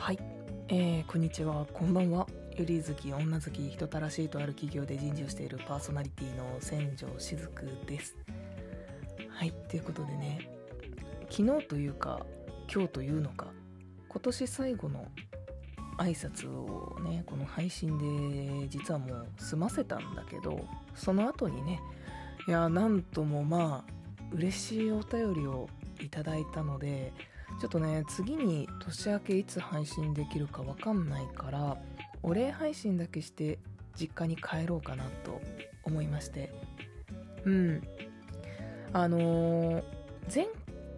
[0.00, 0.18] はい、
[0.68, 1.66] えー、こんにちは。
[1.74, 2.26] こんばんは。
[2.56, 8.16] ゆり好き女好き人たらしいとある企業で人事をしているパーソナリティの千条しずくです。
[9.28, 9.52] はい。
[9.68, 10.48] ということでね
[11.28, 12.24] 昨日というか
[12.72, 13.48] 今日というのか
[14.08, 15.06] 今年最後の
[15.98, 17.98] 挨拶をねこの配信
[18.62, 20.64] で実はもう済ませたんだけど
[20.94, 21.78] その後にね
[22.48, 23.92] いやなんともまあ
[24.32, 25.68] 嬉しいお便りを
[26.00, 27.12] いただいたので
[27.60, 31.76] ちょっとね次に年明けいつ配信できるかわかんないから
[32.22, 33.58] お礼配信だけして
[33.94, 35.42] 実家に帰ろうかなと
[35.84, 36.50] 思いまして。
[37.44, 37.82] うん。
[38.92, 39.82] あのー、
[40.34, 40.46] 前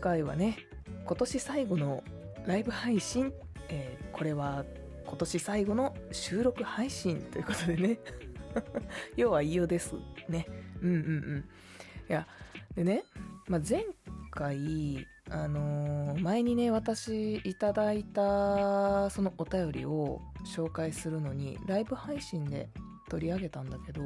[0.00, 0.58] 回はね
[1.04, 2.02] 今年最後の
[2.44, 3.32] ライブ配信、
[3.68, 4.64] えー、これは
[5.06, 7.98] 今年最後の収録配信ということでね。
[9.16, 9.94] 要は言いようです
[10.28, 10.46] ね。
[10.82, 11.00] うんうんう
[11.36, 11.44] ん。
[12.08, 12.26] いや
[12.74, 13.04] でね、
[13.46, 13.84] まあ、前
[14.32, 22.70] 回あのー、前にね私いただいたそのお便りを紹介するのにライブ配信で
[23.08, 24.02] 取り上げたんだけど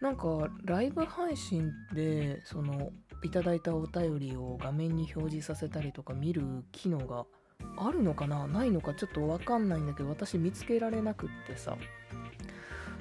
[0.00, 2.90] なんかライブ配信でその
[3.22, 7.24] いただいたお便りを画面に表示させたりとか見る機能が
[7.78, 8.46] あるのかな？
[8.48, 11.76] ないのかちょっと分かんないんだけど私見つけられなくってさ。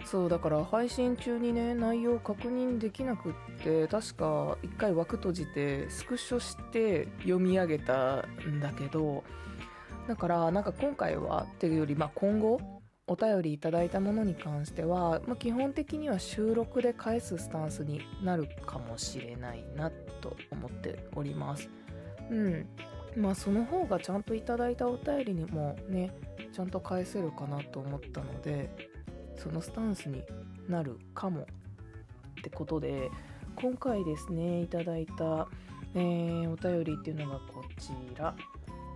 [0.05, 9.23] そうだから配信中にね内容確認できなくって確か一回枠閉じてスクショして読み上げたんだけど
[10.07, 12.59] だからなんか今回はっていうより、まあ、今後
[13.07, 19.91] お便りいただいたものに関しては、まあ、基本的には収録で返すスタンスになるかもしれないな
[20.22, 21.69] と思っております。
[22.29, 22.67] うん。
[23.16, 26.13] まあその方がちゃんといただいたお便りにもね
[26.53, 28.69] ちゃんと返せるかなと思ったので
[29.42, 30.23] そのスタンスに
[30.70, 31.45] なるかもっ
[32.44, 33.09] てことで
[33.56, 35.47] 今回ですねいただいた、
[35.95, 38.36] えー、お便りっていうのがこちら、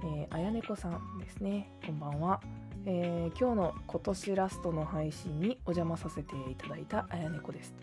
[0.04, 1.70] えー、あやねこさんですね。
[1.86, 2.42] こんばんは、
[2.86, 7.73] えー、今日の今年ラストの配信にお邪魔させていただいたあやねこです。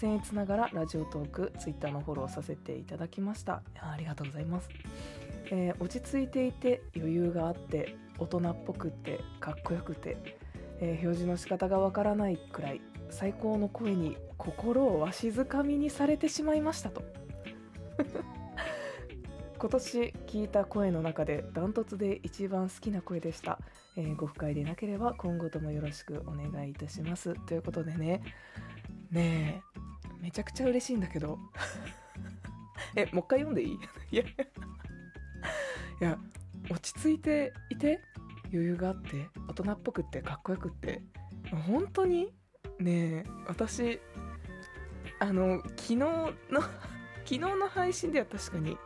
[0.00, 3.62] 僭越ながらラジオトークツイッターのフォローさせていただきました。
[3.80, 4.68] ありがとうございます、
[5.50, 10.38] えー、落ち着いていて余裕があって大人っぽくてかっこよくて
[10.80, 12.80] えー、表示の仕方がわからないくらい
[13.10, 17.02] 最高の声に心をわしづかみにされてしまいましたと。
[19.58, 23.58] 今年聞いた声の中でダントツで一番好きな声でした、
[23.96, 27.34] えー、ご不快でなければ今後ともよろしくお願いいたします。
[27.46, 28.22] ということでね。
[29.10, 29.78] ねえ
[30.20, 31.38] めちゃくちゃ嬉しいんだけど。
[32.94, 33.78] えもう一回読んでいい？
[34.12, 34.26] いやい
[36.00, 36.18] や
[36.70, 38.00] 落ち着いていて。
[38.52, 41.02] 余裕があって大人っぽくってかっこよくって。
[41.66, 42.32] 本当に？
[42.78, 43.98] ね私
[45.18, 46.32] あの昨日の
[47.24, 48.78] 昨日の配信では確かに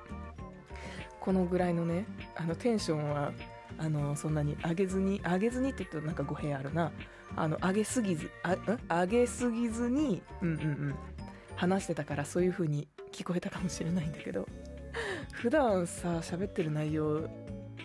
[1.21, 2.06] このぐらいのね
[2.37, 3.33] あのテンションは
[3.78, 6.93] あのそんなに上げずに上げずにって言うとなんか語弊あるな。
[7.34, 8.56] あの上げすぎずあ
[9.00, 10.94] 上げすぎずにうんうんうん
[11.56, 14.47] 話してたからそういう風に聞こえたかもしれないんだけど。
[15.33, 17.29] 普段さ喋ってる内容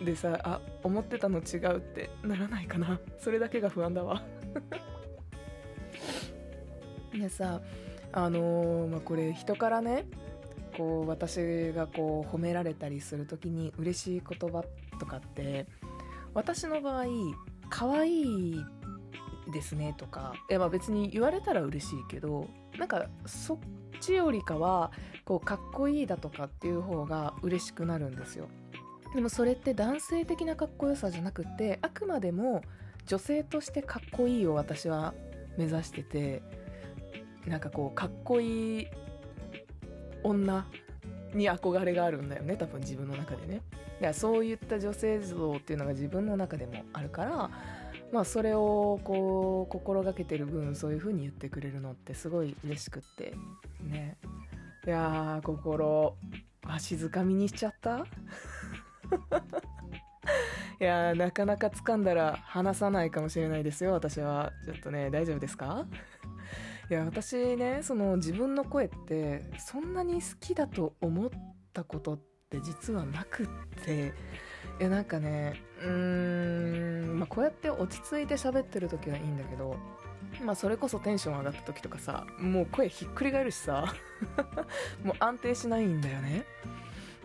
[0.04, 3.00] でさあ思ってたの違うってならないかな。
[3.20, 4.24] それだけが不安だわ。
[7.14, 7.62] でさ
[8.12, 10.06] あのー、まあ、これ人からね
[10.78, 14.64] こう私がこう褒められたりする時に嬉しい言葉
[15.00, 15.66] とかって
[16.34, 17.06] 私の場合
[17.70, 18.66] 可愛い
[19.52, 22.48] ですねとかいやまあ別に言われたら嬉しいけど
[22.78, 23.58] なんかそっ
[24.00, 24.92] ちよりかは
[25.26, 28.48] こうかっこいいだとかっていう方が嬉しくなるんですよ。
[29.18, 32.62] でもそれって男性的なかっこよさじゃなくてあくまでも
[33.08, 35.16] 女性としてかっこいいを私は
[35.58, 36.44] 目指してて
[37.48, 38.88] なんかこうかっこいい
[40.22, 40.68] 女
[41.34, 43.56] に憧れがあるんだよね多分自分の中でね。
[43.56, 47.50] だからそういった女性像っていうのが自分の中でもあるから
[48.12, 53.34] まあそれをこう心がけてる分そういう風に言ってくれるのってすごい嬉しくって
[53.82, 54.16] ね。
[54.86, 56.16] いやー心。
[56.68, 58.06] わしづかみにしちゃった？
[60.80, 64.52] いやなかなか掴んだら離さないかもしれないですよ、私は。
[64.66, 65.86] ちょっとね、大丈夫ですか？
[66.90, 71.30] いや、私ね、その自分の声って、そんなに好きだと思っ
[71.74, 72.20] たことっ
[72.50, 73.48] て実はなくっ
[73.84, 74.14] て、
[74.80, 79.76] いや、なんかね、うーん、まあ、こうやって落ち着いて喋ってる時はいいんだけど、
[80.44, 83.94] まあそれこそテンション上がった時とかさ、もう声ひっくり返るしさ、
[85.04, 86.46] もう安定しないんだよね。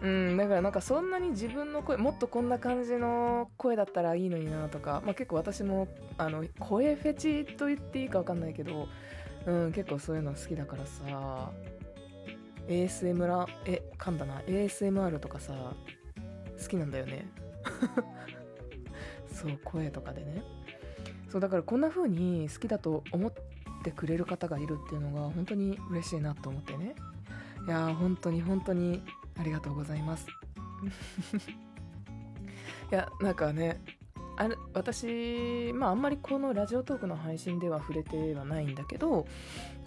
[0.03, 5.87] うん、だからなんかそんなに自分の声、もっとこんな感じの声だったらいいのになとか、まあ結構私も、
[6.19, 8.89] あの、声フェチと言っていいかわかんないけど、
[9.47, 11.53] うん、結構そういうの好きだからさ、
[12.67, 15.53] ASMR、え、噛んだな、ASMR とかさ、
[16.61, 17.29] 好きなんだよね。
[19.33, 20.43] そう声とかでね。
[21.29, 23.33] そうだからこんな風に好きだと思っ
[23.83, 26.95] てくれる方がいるっていうのが本当に嬉しいなと思ってね。
[27.67, 29.03] いやー本当に本当に
[29.39, 30.27] ありがとうございます。
[32.91, 33.81] いやなんかね
[34.37, 39.27] あれ私まああんまりこのラジオトークの配信では触れてはないんだけど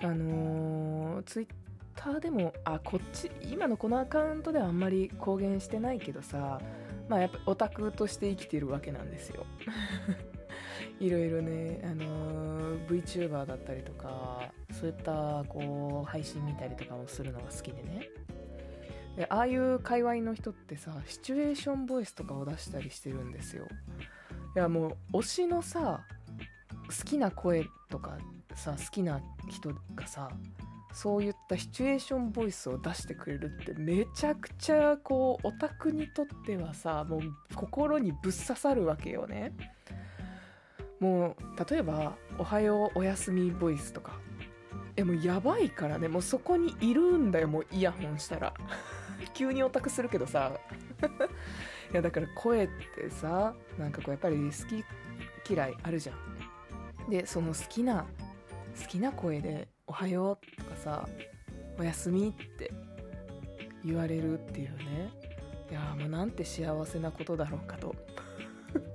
[0.02, 1.48] あのー、ツイッ
[1.96, 6.60] ターでもあこっち今のこのアカウントではあんまり公言してないけどさ
[7.08, 9.46] まあやっぱオタクとして生きてるわけなんですよ。
[11.00, 18.10] いろいろね、あのー、VTuber だったりとかそういったこう配信見たりとかもするのが好きでね。
[19.16, 23.68] でああいう界隈の人ってさシチュエーションボイスとかを出したりしてるんですよ。
[24.56, 26.02] いやもう推しのさ
[26.88, 28.18] 好きな声とか
[28.56, 30.30] さ好きな人がさ
[30.94, 37.22] そういったシチュエーションボイスを出してくれるってめちゃくちゃこうオタクにとってはさもう
[37.54, 39.54] 心にぶっ刺さるわけよね。
[41.00, 44.20] もう例えば「おはようおやすみボイス」とか。
[44.98, 46.08] えもうやばいからね。
[46.08, 48.54] もうそこにいるんだよもうイヤホンしたら。
[49.33, 50.60] 急にオタクするけどさ。
[51.92, 54.51] いやだから声ってさなんかこうやっぱり好
[55.45, 57.10] き嫌いあるじゃん。
[57.10, 58.06] でその好きな
[58.81, 61.07] 好きな声で「おはよう」とかさ
[61.77, 62.72] 「おやすみ」って
[63.83, 65.12] 言われるっていうね。
[65.69, 67.95] いやもうなんて幸せなことだろうかと。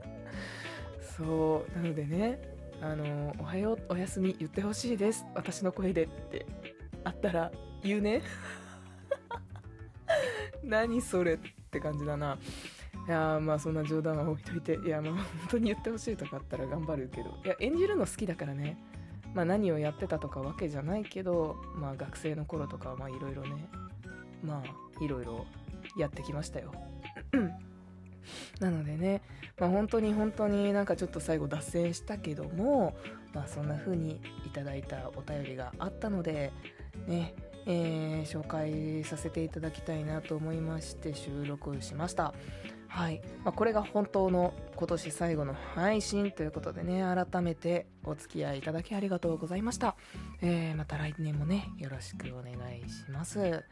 [1.01, 2.41] そうなのでね
[2.81, 5.25] あの「おはようおやすみ言ってほしいです。
[5.35, 6.47] 私の声で」って
[7.05, 8.23] あったら言うね。
[10.65, 11.39] 何それっ
[11.71, 12.39] て感じだな。
[13.07, 14.79] いやまあそんな冗談は置いといて。
[14.87, 17.39] いやまあ本当に言ってほしいとかあったら頑張るけど。
[17.45, 18.79] いや演じるの好きだからね。
[19.35, 23.69] まあ何をやってたとかわけじゃないけどまあ学生の頃とかまあいろいろね。
[24.45, 25.47] まあいろいろ
[25.97, 26.73] やってきましたよ。
[28.61, 29.23] なのでね、
[29.59, 32.95] まあ、本当に本当になんかちょっと最後脱線したけども、
[33.33, 36.53] まあ、そんな風にいただいたお便りがあったので
[37.07, 37.35] ね。
[37.67, 42.35] えー、紹介させていただきたいなと思いまして収録しました。
[42.89, 49.95] はい、まあ、これが本当の今年最後の配信ということでね改めてお付き合いいただきありがとうございました、
[50.43, 53.65] えー、また来年もねよろしくお願いします。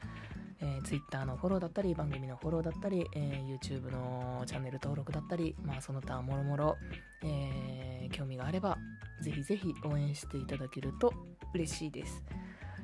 [0.60, 6.76] えー、Twitter のフォローだったり、番組のフォローだったり、えー、YouTube のチャンネル登録だったり、まあ、その他もろもろ、
[7.22, 8.76] えー、興味があれば、
[9.22, 11.12] ぜひぜひ応援していただけると
[11.54, 12.24] 嬉しいです。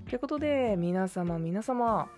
[0.09, 2.09] ということで、皆様皆様、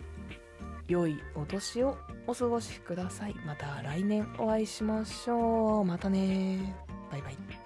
[0.88, 1.96] 良いお年を
[2.26, 3.34] お過ごしください。
[3.46, 5.84] また来年お会いしましょう。
[5.84, 6.74] またね
[7.10, 7.65] バイバイ。